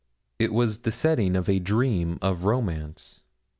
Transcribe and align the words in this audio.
It 0.39 0.51
was 0.51 0.79
the 0.79 0.91
setting 0.91 1.35
of 1.35 1.47
a 1.47 1.59
dream 1.59 2.17
of 2.23 2.43
romance. 2.43 3.21